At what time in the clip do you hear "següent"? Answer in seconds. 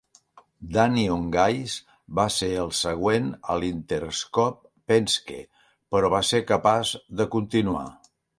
2.77-3.27